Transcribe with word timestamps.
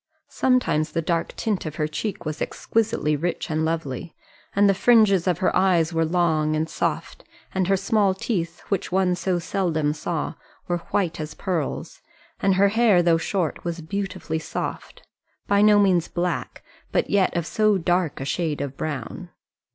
Sometimes 0.29 0.93
the 0.93 1.01
dark 1.03 1.35
tint 1.35 1.63
of 1.67 1.75
her 1.75 1.87
cheek 1.87 2.25
was 2.25 2.41
exquisitely 2.41 3.15
rich 3.15 3.51
and 3.51 3.63
lovely, 3.63 4.15
and 4.55 4.67
the 4.67 4.73
fringes 4.73 5.27
of 5.27 5.37
her 5.37 5.55
eyes 5.55 5.93
were 5.93 6.05
long 6.07 6.55
and 6.55 6.67
soft, 6.67 7.23
and 7.53 7.67
her 7.67 7.77
small 7.77 8.15
teeth, 8.15 8.61
which 8.69 8.91
one 8.91 9.13
so 9.13 9.37
seldom 9.37 9.93
saw, 9.93 10.33
were 10.67 10.79
white 10.89 11.19
as 11.19 11.35
pearls, 11.35 12.01
and 12.39 12.55
her 12.55 12.69
hair, 12.69 13.03
though 13.03 13.19
short, 13.19 13.63
was 13.63 13.81
beautifully 13.81 14.39
soft 14.39 15.05
by 15.45 15.61
no 15.61 15.77
means 15.77 16.07
black, 16.07 16.63
but 16.91 17.11
yet 17.11 17.37
of 17.37 17.45
so 17.45 17.77
dark 17.77 18.19
a 18.19 18.25
shade 18.25 18.59
of 18.59 18.75
brown. 18.75 19.29